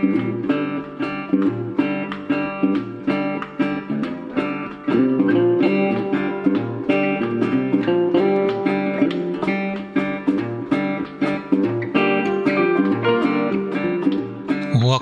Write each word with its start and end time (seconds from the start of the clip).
Thank 0.00 0.50
you. 0.52 0.57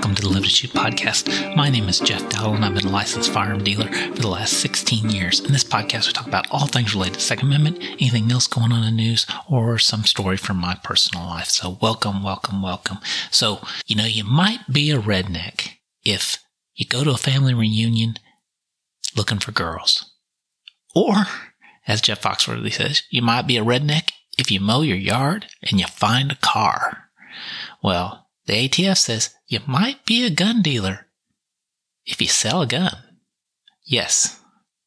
Welcome 0.06 0.22
to 0.22 0.28
the 0.28 0.34
Live 0.34 0.44
to 0.44 0.48
Shoot 0.48 0.70
podcast. 0.70 1.56
My 1.56 1.68
name 1.68 1.88
is 1.88 1.98
Jeff 1.98 2.22
Dowdle, 2.28 2.54
and 2.54 2.64
I've 2.64 2.74
been 2.74 2.86
a 2.86 2.90
licensed 2.92 3.32
firearm 3.32 3.64
dealer 3.64 3.88
for 3.88 4.22
the 4.22 4.28
last 4.28 4.52
16 4.60 5.10
years. 5.10 5.40
In 5.40 5.50
this 5.50 5.64
podcast, 5.64 6.06
we 6.06 6.12
talk 6.12 6.28
about 6.28 6.46
all 6.48 6.68
things 6.68 6.94
related 6.94 7.14
to 7.14 7.20
Second 7.20 7.48
Amendment, 7.48 7.82
anything 8.00 8.30
else 8.30 8.46
going 8.46 8.70
on 8.70 8.84
in 8.84 8.96
the 8.96 9.02
news, 9.02 9.26
or 9.50 9.78
some 9.78 10.04
story 10.04 10.36
from 10.36 10.58
my 10.58 10.76
personal 10.84 11.26
life. 11.26 11.48
So, 11.48 11.76
welcome, 11.82 12.22
welcome, 12.22 12.62
welcome. 12.62 12.98
So, 13.32 13.58
you 13.84 13.96
know, 13.96 14.04
you 14.04 14.22
might 14.22 14.60
be 14.70 14.92
a 14.92 15.00
redneck 15.00 15.70
if 16.04 16.38
you 16.76 16.86
go 16.86 17.02
to 17.02 17.10
a 17.10 17.16
family 17.16 17.52
reunion 17.52 18.14
looking 19.16 19.40
for 19.40 19.50
girls. 19.50 20.08
Or, 20.94 21.24
as 21.88 22.00
Jeff 22.00 22.22
Foxworthy 22.22 22.72
says, 22.72 23.02
you 23.10 23.22
might 23.22 23.48
be 23.48 23.56
a 23.56 23.64
redneck 23.64 24.10
if 24.38 24.52
you 24.52 24.60
mow 24.60 24.82
your 24.82 24.98
yard 24.98 25.46
and 25.68 25.80
you 25.80 25.86
find 25.88 26.30
a 26.30 26.36
car. 26.36 27.08
Well, 27.82 28.25
the 28.46 28.68
ATF 28.68 28.98
says 28.98 29.34
you 29.46 29.60
might 29.66 30.04
be 30.04 30.24
a 30.24 30.30
gun 30.30 30.62
dealer 30.62 31.06
if 32.04 32.20
you 32.20 32.28
sell 32.28 32.62
a 32.62 32.66
gun. 32.66 32.96
Yes, 33.84 34.40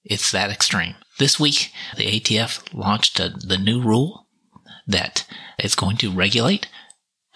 it's 0.04 0.31
that 0.31 0.50
extreme. 0.50 0.95
This 1.17 1.40
week, 1.40 1.72
the 1.98 2.20
ATF 2.20 2.73
launched 2.73 3.20
a, 3.20 3.30
the 3.30 3.58
new 3.58 3.81
rule 3.81 4.27
that 4.88 5.26
is 5.62 5.76
going 5.76 5.98
to 5.98 6.12
regulate 6.12 6.67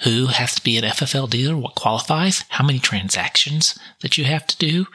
who 0.04 0.28
has 0.28 0.55
to 0.55 0.64
be 0.64 0.78
an 0.78 0.84
FFL 0.84 1.30
dealer, 1.30 1.55
what 1.55 1.76
qualifies, 1.76 2.44
how 2.50 2.66
many 2.66 2.80
transactions 2.80 3.78
that 4.02 4.17
you 4.17 4.26
have 4.26 4.45
to 4.48 4.58
do 4.58 4.86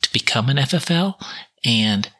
to 0.00 0.12
become 0.12 0.48
an 0.48 0.56
FFL, 0.56 1.14
and 1.64 2.10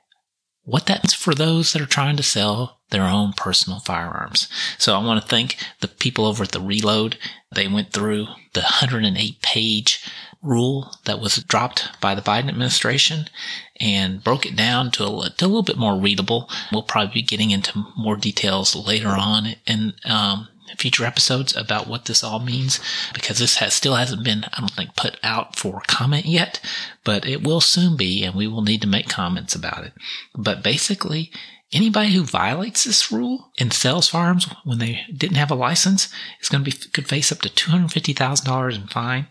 what 0.64 0.86
that 0.86 1.02
means 1.02 1.14
for 1.14 1.34
those 1.34 1.72
that 1.72 1.82
are 1.82 1.86
trying 1.86 2.16
to 2.16 2.22
sell 2.22 2.78
their 2.91 3.05
own 3.05 3.32
personal 3.32 3.80
firearms. 3.80 4.48
So 4.78 4.94
I 4.94 5.05
want 5.05 5.20
to 5.20 5.28
thank 5.28 5.56
the 5.80 5.88
people 5.88 6.27
over 6.27 6.44
at 6.44 6.52
the 6.52 6.60
Reload. 6.60 7.18
They 7.55 7.66
went 7.66 7.92
through 7.92 8.27
the 8.52 8.60
108 8.60 9.42
page 9.42 10.05
rule 10.42 10.94
that 11.05 11.20
was 11.20 11.36
dropped 11.36 11.88
by 12.00 12.14
the 12.14 12.22
Biden 12.22 12.48
administration 12.48 13.28
and 13.80 14.22
broke 14.22 14.44
it 14.44 14.56
down 14.56 14.90
to 14.92 15.05
a, 15.05 15.30
to 15.30 15.44
a 15.44 15.46
little 15.46 15.62
bit 15.62 15.78
more 15.78 15.96
readable. 15.98 16.50
We'll 16.70 16.83
probably 16.83 17.14
be 17.14 17.22
getting 17.22 17.50
into 17.50 17.86
more 17.96 18.16
details 18.16 18.74
later 18.74 19.08
on 19.08 19.55
And 19.66 19.94
um, 20.05 20.48
future 20.78 21.05
episodes 21.05 21.55
about 21.56 21.87
what 21.87 22.06
this 22.06 22.23
all 22.23 22.41
means 22.41 22.81
because 23.15 23.39
this 23.39 23.56
has 23.56 23.75
still 23.75 23.95
hasn't 23.95 24.25
been, 24.25 24.45
I 24.53 24.61
don't 24.61 24.70
think, 24.70 24.97
put 24.97 25.19
out 25.23 25.56
for 25.56 25.83
comment 25.87 26.27
yet, 26.27 26.61
but 27.05 27.27
it 27.27 27.42
will 27.42 27.61
soon 27.61 27.97
be 27.97 28.25
and 28.25 28.34
we 28.34 28.47
will 28.47 28.62
need 28.62 28.83
to 28.83 28.89
make 28.89 29.09
comments 29.09 29.55
about 29.55 29.84
it. 29.84 29.92
But 30.34 30.62
basically, 30.62 31.31
anybody 31.73 32.12
who 32.12 32.25
violates 32.25 32.84
this 32.84 33.11
rule 33.11 33.51
and 33.59 33.73
sells 33.73 34.09
farms 34.09 34.47
when 34.64 34.79
they 34.79 35.03
didn't 35.14 35.37
have 35.37 35.51
a 35.51 35.56
license 35.56 36.09
is 36.41 36.48
going 36.48 36.64
to 36.64 36.70
be, 36.70 36.77
could 36.92 37.09
face 37.09 37.33
up 37.33 37.41
to 37.41 37.48
$250,000 37.48 38.75
in 38.75 38.86
fine 38.86 39.27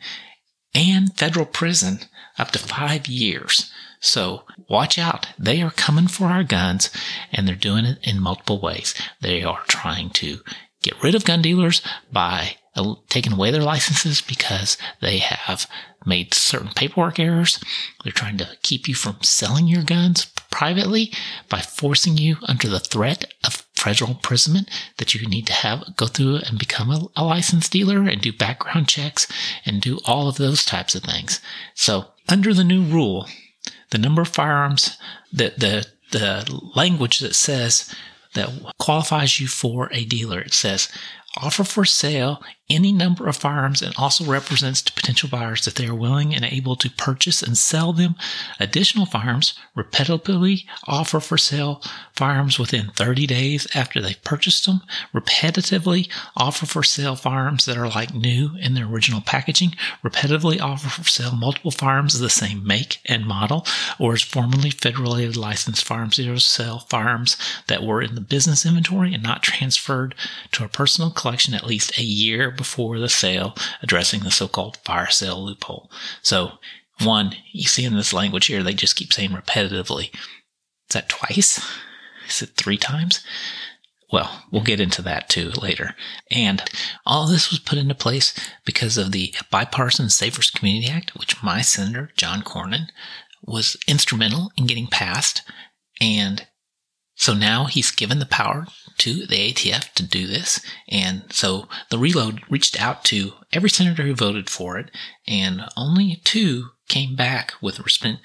and 0.74 1.16
federal 1.18 1.46
prison 1.46 2.00
up 2.38 2.52
to 2.52 2.60
five 2.60 3.08
years. 3.08 3.72
So 4.00 4.44
watch 4.68 4.98
out. 4.98 5.28
They 5.38 5.62
are 5.62 5.72
coming 5.72 6.08
for 6.08 6.26
our 6.26 6.44
guns 6.44 6.90
and 7.32 7.48
they're 7.48 7.56
doing 7.56 7.86
it 7.86 8.00
in 8.04 8.20
multiple 8.20 8.60
ways. 8.60 8.96
They 9.22 9.44
are 9.44 9.64
trying 9.68 10.10
to 10.12 10.40
get 10.82 11.02
rid 11.04 11.16
of 11.16 11.26
gun 11.26 11.42
dealers 11.42 11.82
by 12.12 12.58
taking 13.10 13.34
away 13.34 13.52
their 13.52 13.62
licenses 13.62 14.22
because 14.22 14.78
they 15.02 15.18
have 15.18 15.68
made 16.06 16.34
certain 16.34 16.72
paperwork 16.74 17.20
errors. 17.20 17.60
They're 18.04 18.14
trying 18.14 18.38
to 18.38 18.58
keep 18.62 18.88
you 18.88 18.96
from 18.96 19.18
selling 19.22 19.68
your 19.68 19.84
guns 19.84 20.26
privately 20.50 21.12
by 21.50 21.60
forcing 21.60 22.18
you 22.18 22.38
under 22.44 22.68
the 22.68 22.80
threat 22.80 23.34
of 23.44 23.66
federal 23.76 24.12
imprisonment 24.12 24.70
that 24.98 25.14
you 25.14 25.28
need 25.28 25.48
to 25.48 25.54
have 25.54 25.96
go 25.96 26.06
through 26.06 26.38
and 26.48 26.58
become 26.60 26.92
a, 26.92 27.08
a 27.16 27.24
licensed 27.24 27.72
dealer 27.72 28.08
and 28.08 28.22
do 28.22 28.32
background 28.32 28.88
checks 28.88 29.28
and 29.66 29.82
do 29.82 30.00
all 30.06 30.28
of 30.28 30.38
those 30.38 30.64
types 30.64 30.96
of 30.96 31.04
things. 31.04 31.42
So 31.74 32.08
under 32.30 32.54
the 32.54 32.64
new 32.64 32.84
rule, 32.84 33.28
the 33.90 33.98
number 33.98 34.22
of 34.22 34.30
firearms, 34.30 34.98
the, 35.34 35.54
the, 35.58 35.88
the 36.12 36.62
language 36.76 37.20
that 37.20 37.36
says 37.36 37.94
that 38.34 38.50
qualifies 38.80 39.40
you 39.40 39.48
for 39.48 39.90
a 39.92 40.06
dealer. 40.06 40.40
It 40.40 40.54
says 40.54 40.90
offer 41.38 41.64
for 41.64 41.86
sale 41.86 42.42
any 42.72 42.92
number 42.92 43.28
of 43.28 43.36
firearms 43.36 43.82
and 43.82 43.94
also 43.98 44.24
represents 44.24 44.82
to 44.82 44.94
potential 44.94 45.30
buyers 45.30 45.66
that 45.66 45.76
they 45.76 45.86
are 45.88 45.96
willing 45.96 46.34
and 46.34 46.46
able 46.46 46.76
to 46.78 46.90
purchase 46.90 47.44
and 47.44 47.58
sell 47.58 47.92
them. 47.92 48.16
Additional 48.60 49.06
firearms, 49.06 49.54
repetitively 49.76 50.64
offer 50.88 51.20
for 51.20 51.38
sale 51.38 51.82
firearms 52.16 52.58
within 52.58 52.92
30 52.96 53.28
days 53.28 53.68
after 53.76 54.02
they've 54.02 54.24
purchased 54.24 54.66
them, 54.66 54.82
repetitively 55.14 56.10
offer 56.38 56.66
for 56.66 56.84
sale 56.84 57.16
firearms 57.16 57.66
that 57.66 57.78
are 57.78 57.90
like 57.90 58.14
new 58.14 58.52
in 58.60 58.74
their 58.74 58.86
original 58.86 59.22
packaging, 59.22 59.74
repetitively 60.04 60.62
offer 60.62 60.88
for 60.88 61.08
sale 61.08 61.36
multiple 61.36 61.72
firearms 61.72 62.16
of 62.16 62.22
the 62.22 62.30
same 62.30 62.66
make 62.66 63.00
and 63.06 63.26
model, 63.26 63.66
or 64.00 64.14
as 64.14 64.22
formerly 64.22 64.70
federally 64.70 65.36
licensed 65.36 65.84
firearms. 65.84 66.16
Dealers 66.16 66.46
sell 66.46 66.80
firearms 66.80 67.36
that 67.68 67.84
were 67.84 68.02
in 68.02 68.16
the 68.16 68.22
business 68.22 68.66
inventory 68.66 69.14
and 69.14 69.24
not 69.24 69.44
transferred 69.44 70.16
to 70.52 70.64
a 70.64 70.70
personal 70.70 71.12
collection 71.22 71.54
at 71.54 71.66
least 71.66 71.98
a 71.98 72.04
year 72.04 72.52
before 72.52 73.00
the 73.00 73.10
sale, 73.10 73.56
addressing 73.82 74.22
the 74.22 74.32
so-called 74.32 74.78
fire 74.78 75.10
sale 75.10 75.44
loophole. 75.44 75.92
So, 76.22 76.54
one, 77.04 77.36
you 77.52 77.64
see 77.64 77.86
in 77.86 77.96
this 77.96 78.14
language 78.14 78.48
here, 78.48 78.64
they 78.64 78.74
just 78.74 78.96
keep 78.96 79.14
saying 79.14 79.32
repetitively. 79.32 80.14
Is 80.14 80.94
that 80.94 81.10
twice? 81.10 81.66
Is 82.28 82.42
it 82.42 82.56
three 82.56 82.78
times? 82.78 83.24
Well, 84.12 84.44
we'll 84.52 84.64
get 84.64 84.82
into 84.82 85.02
that 85.04 85.30
too 85.30 85.52
later. 85.52 85.96
And 86.30 86.64
all 87.06 87.28
this 87.28 87.50
was 87.50 87.60
put 87.60 87.78
into 87.78 87.96
place 87.96 88.34
because 88.66 88.98
of 88.98 89.12
the 89.12 89.34
Bipartisan 89.50 90.10
Safer 90.10 90.42
Communities 90.54 90.90
Act, 90.90 91.16
which 91.16 91.42
my 91.42 91.62
Senator 91.62 92.12
John 92.18 92.42
Cornyn 92.42 92.90
was 93.44 93.78
instrumental 93.88 94.52
in 94.58 94.68
getting 94.68 94.88
passed. 94.88 95.44
And 96.02 96.46
so 97.16 97.34
now 97.34 97.66
he's 97.66 97.92
given 97.92 98.20
the 98.20 98.26
power 98.26 98.68
to 99.02 99.26
the 99.26 99.52
ATF 99.52 99.94
to 99.94 100.04
do 100.04 100.28
this. 100.28 100.60
And 100.88 101.24
so 101.32 101.68
the 101.90 101.98
reload 101.98 102.44
reached 102.50 102.80
out 102.80 103.04
to 103.06 103.34
every 103.52 103.70
senator 103.70 104.04
who 104.04 104.14
voted 104.14 104.48
for 104.48 104.78
it, 104.78 104.92
and 105.28 105.64
only 105.76 106.22
two 106.24 106.70
came 106.88 107.16
back 107.16 107.54
with 107.62 107.80
a 107.80 107.84
response. 107.84 108.20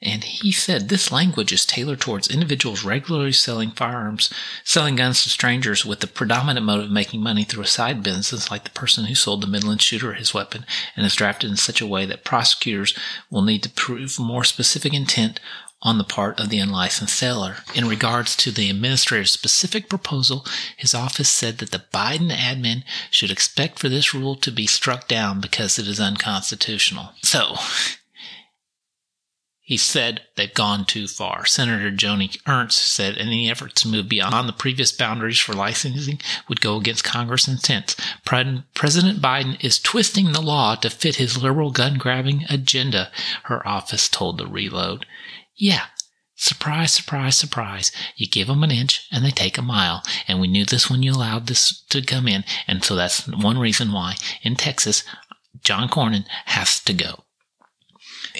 And 0.00 0.24
he 0.24 0.50
said 0.50 0.88
this 0.88 1.12
language 1.12 1.52
is 1.52 1.64
tailored 1.64 2.00
towards 2.00 2.28
individuals 2.28 2.82
regularly 2.82 3.32
selling 3.32 3.70
firearms, 3.70 4.32
selling 4.64 4.96
guns 4.96 5.22
to 5.22 5.28
strangers 5.28 5.84
with 5.84 6.00
the 6.00 6.08
predominant 6.08 6.66
motive 6.66 6.86
of 6.86 6.90
making 6.90 7.22
money 7.22 7.44
through 7.44 7.62
a 7.62 7.68
side 7.68 8.02
business, 8.02 8.50
like 8.50 8.64
the 8.64 8.70
person 8.70 9.04
who 9.04 9.14
sold 9.14 9.42
the 9.42 9.46
Midland 9.46 9.80
shooter 9.80 10.14
his 10.14 10.34
weapon, 10.34 10.64
and 10.96 11.06
is 11.06 11.14
drafted 11.14 11.50
in 11.50 11.56
such 11.56 11.80
a 11.80 11.86
way 11.86 12.04
that 12.06 12.24
prosecutors 12.24 12.98
will 13.30 13.42
need 13.42 13.62
to 13.62 13.70
prove 13.70 14.18
more 14.18 14.44
specific 14.44 14.92
intent 14.92 15.38
on 15.82 15.98
the 15.98 16.04
part 16.04 16.38
of 16.40 16.48
the 16.48 16.58
unlicensed 16.58 17.14
seller. 17.14 17.56
In 17.74 17.88
regards 17.88 18.36
to 18.36 18.50
the 18.50 18.70
administrator's 18.70 19.32
specific 19.32 19.88
proposal, 19.88 20.46
his 20.76 20.94
office 20.94 21.30
said 21.30 21.58
that 21.58 21.72
the 21.72 21.84
Biden 21.92 22.30
admin 22.30 22.84
should 23.10 23.30
expect 23.30 23.78
for 23.78 23.88
this 23.88 24.14
rule 24.14 24.36
to 24.36 24.50
be 24.50 24.66
struck 24.66 25.08
down 25.08 25.40
because 25.40 25.78
it 25.78 25.88
is 25.88 26.00
unconstitutional. 26.00 27.10
So, 27.22 27.56
he 29.64 29.76
said 29.76 30.22
they've 30.36 30.52
gone 30.52 30.84
too 30.84 31.06
far. 31.08 31.46
Senator 31.46 31.90
Joni 31.90 32.36
Ernst 32.46 32.78
said 32.78 33.16
any 33.16 33.50
efforts 33.50 33.80
to 33.82 33.88
move 33.88 34.08
beyond 34.08 34.48
the 34.48 34.52
previous 34.52 34.92
boundaries 34.92 35.38
for 35.38 35.54
licensing 35.54 36.20
would 36.48 36.60
go 36.60 36.76
against 36.76 37.04
Congress' 37.04 37.48
intent. 37.48 37.96
President 38.24 39.22
Biden 39.22 39.64
is 39.64 39.78
twisting 39.78 40.32
the 40.32 40.42
law 40.42 40.74
to 40.74 40.90
fit 40.90 41.16
his 41.16 41.42
liberal 41.42 41.70
gun 41.70 41.96
grabbing 41.96 42.44
agenda, 42.50 43.10
her 43.44 43.66
office 43.66 44.08
told 44.08 44.36
the 44.36 44.46
Reload. 44.46 45.06
Yeah. 45.62 45.84
Surprise, 46.34 46.90
surprise, 46.90 47.36
surprise. 47.36 47.92
You 48.16 48.26
give 48.26 48.48
them 48.48 48.64
an 48.64 48.72
inch 48.72 49.06
and 49.12 49.24
they 49.24 49.30
take 49.30 49.56
a 49.56 49.62
mile. 49.62 50.02
And 50.26 50.40
we 50.40 50.48
knew 50.48 50.64
this 50.64 50.90
when 50.90 51.04
you 51.04 51.12
allowed 51.12 51.46
this 51.46 51.84
to 51.90 52.02
come 52.02 52.26
in. 52.26 52.42
And 52.66 52.82
so 52.82 52.96
that's 52.96 53.28
one 53.28 53.58
reason 53.58 53.92
why 53.92 54.16
in 54.42 54.56
Texas, 54.56 55.04
John 55.62 55.88
Cornyn 55.88 56.24
has 56.46 56.80
to 56.80 56.92
go. 56.92 57.22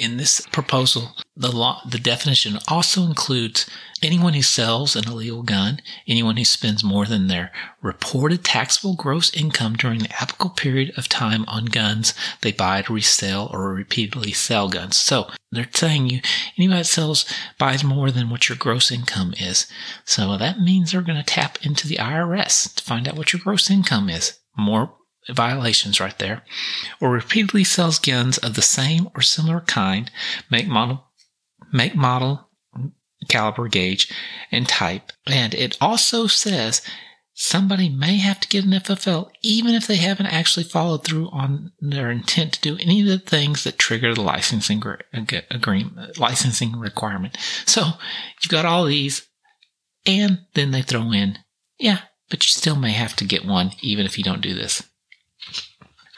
In 0.03 0.17
this 0.17 0.41
proposal, 0.51 1.15
the 1.37 1.53
law, 1.53 1.81
the 1.89 2.01
definition 2.01 2.59
also 2.67 3.05
includes 3.05 3.71
anyone 4.03 4.35
who 4.35 4.43
sells 4.43 4.97
an 4.97 5.07
illegal 5.07 5.45
gun, 5.45 5.79
anyone 6.09 6.37
who 6.37 6.45
spends 6.45 6.83
more 6.83 7.07
than 7.07 7.29
their 7.29 7.53
reported 7.81 8.43
taxable 8.43 8.97
gross 8.97 9.33
income 9.33 9.75
during 9.75 10.01
the 10.01 10.13
applicable 10.21 10.57
period 10.57 10.93
of 10.97 11.09
time 11.09 11.45
on 11.47 11.67
guns 11.67 12.15
they 12.41 12.51
buy 12.51 12.83
to 12.83 12.95
resell 12.95 13.49
or 13.53 13.73
repeatedly 13.73 14.33
sell 14.33 14.69
guns. 14.69 14.97
So 14.97 15.31
they're 15.53 15.69
saying 15.73 16.09
you, 16.09 16.21
anybody 16.59 16.81
that 16.81 16.87
sells 16.87 17.25
buys 17.57 17.85
more 17.85 18.11
than 18.11 18.29
what 18.29 18.49
your 18.49 18.59
gross 18.59 18.91
income 18.91 19.35
is. 19.39 19.69
So 20.05 20.37
that 20.37 20.59
means 20.59 20.91
they're 20.91 21.03
going 21.03 21.17
to 21.17 21.23
tap 21.23 21.65
into 21.65 21.87
the 21.87 21.99
IRS 21.99 22.75
to 22.75 22.83
find 22.83 23.07
out 23.07 23.15
what 23.15 23.33
your 23.33 23.41
gross 23.41 23.71
income 23.71 24.11
is. 24.11 24.37
More 24.57 24.95
violations 25.31 26.01
right 26.01 26.19
there, 26.19 26.43
or 27.01 27.11
repeatedly 27.11 27.65
sells 27.65 27.99
guns 27.99 28.39
of 28.39 28.55
the 28.55 28.63
same 28.63 29.09
or 29.15 29.23
similar 29.23 29.61
kind, 29.61 30.11
make 30.51 30.67
model, 30.67 31.05
make 31.73 31.95
model, 31.95 32.49
caliber, 33.29 33.69
gauge, 33.69 34.13
and 34.51 34.69
type. 34.69 35.13
And 35.27 35.55
it 35.55 35.77
also 35.81 36.27
says 36.27 36.83
somebody 37.35 37.89
may 37.89 38.17
have 38.19 38.41
to 38.41 38.49
get 38.49 38.65
an 38.65 38.73
FFL 38.73 39.31
even 39.43 39.75
if 39.75 39.87
they 39.87 39.97
haven't 39.97 40.27
actually 40.27 40.65
followed 40.65 41.05
through 41.05 41.31
on 41.31 41.73
their 41.81 42.11
intent 42.11 42.55
to 42.55 42.61
do 42.61 42.77
any 42.79 43.01
of 43.01 43.07
the 43.07 43.19
things 43.19 43.65
that 43.65 43.79
trigger 43.79 44.15
the 44.15 44.21
licensing 44.23 44.83
agreement, 45.51 46.19
licensing 46.19 46.79
requirement. 46.79 47.37
So 47.65 47.83
you've 48.43 48.51
got 48.51 48.67
all 48.67 48.85
these, 48.85 49.27
and 50.05 50.41
then 50.55 50.73
they 50.73 50.83
throw 50.83 51.13
in, 51.13 51.39
yeah, 51.79 52.01
but 52.29 52.45
you 52.45 52.49
still 52.49 52.77
may 52.77 52.93
have 52.93 53.17
to 53.17 53.25
get 53.25 53.45
one 53.45 53.73
even 53.81 54.05
if 54.05 54.19
you 54.19 54.25
don't 54.25 54.43
do 54.43 54.55
this. 54.55 54.83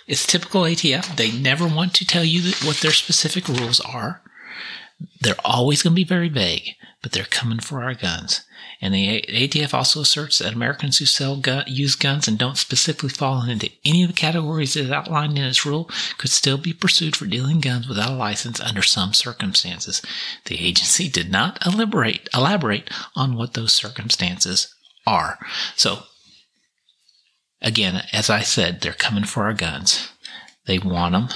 It's 0.06 0.26
typical 0.26 0.62
ATF. 0.62 1.16
They 1.16 1.32
never 1.32 1.66
want 1.66 1.94
to 1.94 2.06
tell 2.06 2.24
you 2.24 2.52
what 2.64 2.78
their 2.78 2.92
specific 2.92 3.48
rules 3.48 3.80
are. 3.80 4.22
They're 5.20 5.34
always 5.44 5.82
going 5.82 5.92
to 5.92 5.96
be 5.96 6.04
very 6.04 6.28
vague, 6.28 6.74
but 7.02 7.12
they're 7.12 7.24
coming 7.24 7.58
for 7.58 7.82
our 7.82 7.94
guns. 7.94 8.44
And 8.80 8.92
the 8.92 9.22
ATF 9.28 9.72
also 9.72 10.02
asserts 10.02 10.38
that 10.38 10.52
Americans 10.52 10.98
who 10.98 11.06
sell 11.06 11.36
gun, 11.36 11.64
use 11.66 11.94
guns 11.96 12.28
and 12.28 12.38
don't 12.38 12.58
specifically 12.58 13.08
fall 13.08 13.48
into 13.48 13.70
any 13.84 14.02
of 14.02 14.08
the 14.08 14.14
categories 14.14 14.74
that 14.74 14.84
is 14.84 14.90
outlined 14.90 15.38
in 15.38 15.44
its 15.44 15.64
rule 15.64 15.88
could 16.18 16.30
still 16.30 16.58
be 16.58 16.72
pursued 16.72 17.16
for 17.16 17.24
dealing 17.24 17.60
guns 17.60 17.88
without 17.88 18.10
a 18.10 18.14
license 18.14 18.60
under 18.60 18.82
some 18.82 19.14
circumstances. 19.14 20.02
The 20.44 20.60
agency 20.60 21.08
did 21.08 21.30
not 21.30 21.64
elaborate, 21.64 22.28
elaborate 22.34 22.90
on 23.16 23.36
what 23.36 23.54
those 23.54 23.72
circumstances 23.72 24.74
are. 25.06 25.38
So, 25.76 26.02
again, 27.64 28.02
as 28.12 28.30
I 28.30 28.42
said, 28.42 28.80
they're 28.80 28.92
coming 28.92 29.24
for 29.24 29.44
our 29.44 29.54
guns. 29.54 30.10
They 30.66 30.78
want 30.78 31.12
them. 31.12 31.28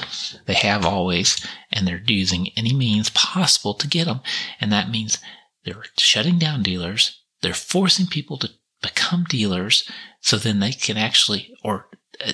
They 0.47 0.55
have 0.55 0.87
always, 0.87 1.45
and 1.73 1.87
they're 1.87 2.03
using 2.07 2.51
any 2.57 2.73
means 2.73 3.11
possible 3.11 3.75
to 3.75 3.89
get 3.89 4.07
them. 4.07 4.21
And 4.61 4.73
that 4.73 4.91
means 4.91 5.19
they're 5.65 5.85
shutting 5.99 6.39
down 6.39 6.63
dealers. 6.63 7.21
They're 7.43 7.55
forcing 7.55 8.07
people 8.07 8.39
to 8.39 8.51
become 8.81 9.25
dealers 9.25 9.91
so 10.21 10.37
then 10.37 10.61
they 10.61 10.73
can 10.73 10.97
actually, 10.97 11.55
or 11.63 11.89
uh, 12.25 12.33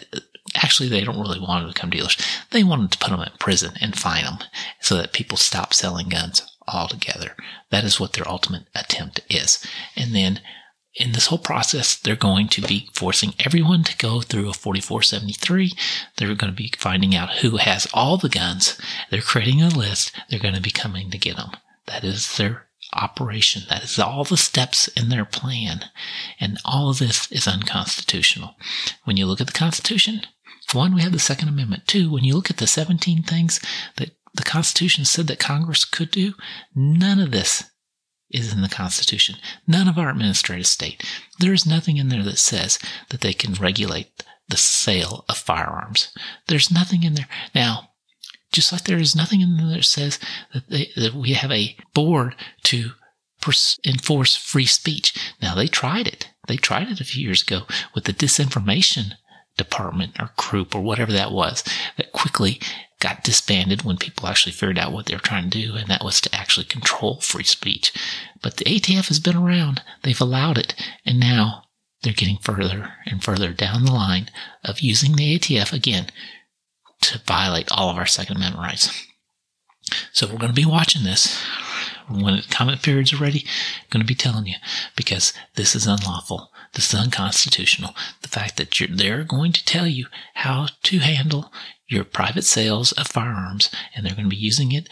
actually, 0.55 0.89
they 0.89 1.03
don't 1.03 1.21
really 1.21 1.41
want 1.41 1.63
them 1.63 1.71
to 1.71 1.75
become 1.75 1.91
dealers. 1.91 2.17
They 2.51 2.63
wanted 2.63 2.93
to 2.93 2.99
put 2.99 3.11
them 3.11 3.21
in 3.21 3.33
prison 3.39 3.73
and 3.81 3.99
fine 3.99 4.25
them 4.25 4.39
so 4.81 4.97
that 4.97 5.13
people 5.13 5.37
stop 5.37 5.75
selling 5.75 6.09
guns 6.09 6.43
altogether. 6.69 7.37
That 7.71 7.85
is 7.85 7.99
what 7.99 8.13
their 8.13 8.29
ultimate 8.29 8.67
attempt 8.75 9.21
is. 9.29 9.65
And 9.97 10.15
then 10.15 10.41
in 10.95 11.13
this 11.13 11.27
whole 11.27 11.39
process, 11.39 11.97
they're 11.97 12.15
going 12.15 12.49
to 12.49 12.63
be 12.63 12.89
forcing 12.93 13.35
everyone 13.41 13.83
to 13.85 13.97
go 13.97 14.21
through 14.21 14.49
a 14.49 14.53
4473. 14.53 15.73
They're 16.17 16.35
going 16.35 16.53
to 16.53 16.57
be 16.57 16.73
finding 16.79 17.15
out 17.15 17.39
who 17.39 17.57
has 17.57 17.89
all 17.93 18.17
the 18.17 18.29
guns. 18.29 18.81
They're 19.11 19.21
creating 19.21 19.61
a 19.61 19.69
list. 19.69 20.13
They're 20.31 20.39
going 20.39 20.55
to 20.55 20.61
be 20.61 20.71
coming 20.71 21.11
to 21.11 21.19
get 21.19 21.37
them. 21.37 21.51
That 21.87 22.05
is 22.05 22.37
their 22.37 22.67
operation. 22.93 23.63
That 23.69 23.83
is 23.83 23.99
all 23.99 24.25
the 24.25 24.37
steps 24.37 24.87
in 24.89 25.09
their 25.09 25.25
plan. 25.25 25.87
And 26.39 26.59
all 26.65 26.91
of 26.91 27.01
this 27.01 27.31
is 27.33 27.49
unconstitutional. 27.49 28.55
When 29.03 29.17
you 29.17 29.27
look 29.27 29.41
at 29.41 29.49
the 29.49 29.53
Constitution, 29.53 30.23
one, 30.73 30.95
we 30.95 31.03
have 31.03 31.13
the 31.13 31.19
Second 31.19 31.49
Amendment. 31.49 31.87
Two, 31.87 32.11
when 32.11 32.25
you 32.25 32.35
look 32.35 32.51
at 32.51 32.57
the 32.59 32.67
17 32.67 33.23
things 33.25 33.61
that 33.97 34.11
the 34.33 34.43
Constitution 34.43 35.05
said 35.05 35.27
that 35.27 35.39
Congress 35.39 35.85
could 35.85 36.11
do, 36.11 36.35
none 36.75 37.21
of 37.21 37.31
this 37.31 37.65
is 38.35 38.53
in 38.53 38.63
the 38.63 38.69
Constitution. 38.69 39.37
None 39.67 39.89
of 39.89 39.99
our 39.99 40.11
administrative 40.11 40.67
state. 40.67 41.05
There 41.39 41.53
is 41.53 41.67
nothing 41.67 41.97
in 41.97 42.09
there 42.09 42.23
that 42.25 42.39
says 42.39 42.79
that 43.11 43.21
they 43.21 43.33
can 43.33 43.55
regulate 43.55 44.25
the 44.49 44.57
sale 44.57 45.25
of 45.29 45.39
firearms. 45.39 46.11
There's 46.49 46.71
nothing 46.71 47.03
in 47.03 47.15
there. 47.15 47.29
Now, 47.55 47.91
just 48.53 48.73
like 48.73 48.85
there 48.85 48.99
is 48.99 49.17
nothing 49.17 49.41
in 49.41 49.57
there 49.57 49.77
that 49.77 49.85
says 49.85 50.19
that, 50.53 50.69
they, 50.69 50.91
that 50.97 51.15
we 51.15 51.33
have 51.33 51.51
a 51.51 51.77
board 51.93 52.37
to 52.65 52.91
pers- 53.41 53.79
enforce 53.87 54.37
free 54.37 54.67
speech. 54.67 55.15
Now 55.41 55.55
they 55.55 55.67
tried 55.67 56.07
it. 56.07 56.31
They 56.47 56.57
tried 56.57 56.89
it 56.89 57.01
a 57.01 57.05
few 57.05 57.25
years 57.25 57.43
ago 57.43 57.63
with 57.95 58.05
the 58.05 58.13
disinformation 58.13 59.15
department 59.57 60.17
or 60.19 60.31
group 60.37 60.75
or 60.75 60.81
whatever 60.81 61.13
that 61.13 61.33
was 61.33 61.63
that 61.97 62.13
quickly 62.13 62.61
got 63.05 63.23
disbanded 63.23 63.83
when 63.83 63.99
people 63.99 64.27
actually 64.27 64.53
figured 64.53 64.79
out 64.79 64.91
what 64.91 65.05
they 65.05 65.15
were 65.15 65.21
trying 65.21 65.51
to 65.51 65.63
do, 65.63 65.75
and 65.75 65.89
that 65.89 66.03
was 66.03 66.23
to 66.23 66.35
actually 66.35 66.65
control 66.65 67.21
free 67.21 67.45
speech. 67.45 67.93
But 68.41 68.57
the 68.57 68.65
ATF 68.65 69.09
has 69.09 69.21
been 69.21 69.37
around, 69.37 69.83
they've 70.03 70.21
allowed 70.21 70.57
it, 70.57 70.75
and 71.05 71.21
now 71.21 71.65
they're 72.03 72.15
getting 72.15 72.39
further 72.39 72.95
and 73.05 73.23
further 73.23 73.53
down 73.53 73.85
the 73.85 73.93
line 73.93 74.31
of 74.65 74.81
using 74.81 75.17
the 75.17 75.39
ATF 75.39 75.71
again 75.71 76.07
to 77.03 77.21
violate 77.27 77.71
all 77.71 77.91
of 77.91 77.99
our 77.99 78.07
Second 78.07 78.37
Amendment 78.37 78.65
rights. 78.65 79.07
So 80.15 80.27
we're 80.27 80.39
going 80.39 80.55
to 80.55 80.55
be 80.55 80.65
watching 80.65 81.05
this. 81.05 81.45
When 82.09 82.37
the 82.37 82.45
comment 82.51 82.83
periods 82.83 83.13
are 83.13 83.19
ready, 83.19 83.45
I'm 83.83 83.87
going 83.91 84.01
to 84.01 84.07
be 84.07 84.15
telling 84.15 84.47
you 84.47 84.55
because 84.97 85.35
this 85.57 85.77
is 85.77 85.87
unlawful. 85.87 86.51
This 86.75 86.93
is 86.93 87.01
unconstitutional. 87.01 87.95
The 88.23 88.29
fact 88.29 88.57
that 88.57 88.75
they're 88.91 89.25
going 89.25 89.53
to 89.53 89.65
tell 89.65 89.87
you 89.87 90.07
how 90.35 90.69
to 90.85 90.99
handle 90.99 91.53
your 91.87 92.05
private 92.05 92.45
sales 92.45 92.93
of 92.93 93.07
firearms 93.07 93.71
and 93.95 94.05
they're 94.05 94.15
going 94.15 94.25
to 94.25 94.31
be 94.31 94.37
using 94.37 94.73
it 94.73 94.89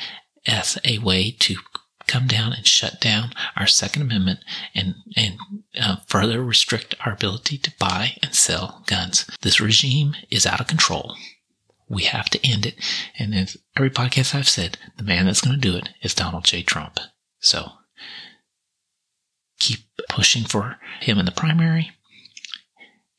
as 0.46 0.78
a 0.84 0.98
way 0.98 1.30
to 1.40 1.56
come 2.06 2.26
down 2.26 2.52
and 2.52 2.66
shut 2.66 3.00
down 3.00 3.32
our 3.56 3.66
Second 3.66 4.02
Amendment 4.02 4.40
and 4.74 4.94
and 5.16 5.38
uh, 5.80 5.96
further 6.06 6.42
restrict 6.42 6.94
our 7.04 7.12
ability 7.12 7.58
to 7.58 7.72
buy 7.78 8.16
and 8.22 8.34
sell 8.34 8.82
guns. 8.86 9.26
This 9.42 9.60
regime 9.60 10.14
is 10.30 10.46
out 10.46 10.60
of 10.60 10.66
control. 10.66 11.16
We 11.88 12.04
have 12.04 12.28
to 12.30 12.46
end 12.46 12.66
it. 12.66 12.74
And 13.18 13.34
in 13.34 13.46
every 13.76 13.90
podcast 13.90 14.34
I've 14.34 14.48
said, 14.48 14.78
the 14.96 15.04
man 15.04 15.26
that's 15.26 15.40
going 15.40 15.58
to 15.58 15.70
do 15.70 15.76
it 15.76 15.90
is 16.02 16.14
Donald 16.14 16.44
J. 16.44 16.62
Trump. 16.62 16.98
So 17.38 17.72
keep 19.62 19.80
pushing 20.08 20.44
for 20.44 20.76
him 21.00 21.18
in 21.18 21.24
the 21.24 21.32
primary. 21.32 21.92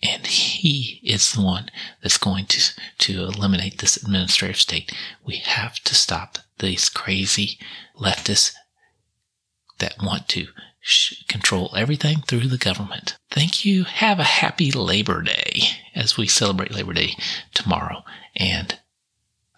And 0.02 0.28
he 0.28 1.00
is 1.02 1.32
the 1.32 1.42
one 1.42 1.70
that's 2.02 2.18
going 2.18 2.46
to, 2.48 2.74
to 3.00 3.24
eliminate 3.24 3.80
this 3.80 3.96
administrative 3.96 4.58
state. 4.58 4.92
We 5.26 5.38
have 5.38 5.76
to 5.86 5.96
stop 5.96 6.40
these 6.60 6.90
crazy 6.90 7.58
leftists 7.98 8.52
that 9.80 9.96
want 10.04 10.28
to 10.30 10.48
sh- 10.82 11.24
control 11.30 11.74
everything 11.76 12.18
through 12.28 12.48
the 12.48 12.58
government. 12.58 13.16
Thank 13.32 13.64
you. 13.64 13.86
Have 13.86 14.20
a 14.20 14.24
happy 14.24 14.72
Labor 14.72 15.22
Day 15.22 15.62
as 15.96 16.18
we 16.18 16.28
celebrate 16.28 16.74
Labor 16.74 16.94
Day 16.94 17.16
tomorrow. 17.54 18.04
And 18.36 18.78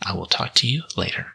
I 0.06 0.14
will 0.14 0.28
talk 0.28 0.54
to 0.56 0.68
you 0.68 0.84
later. 0.96 1.34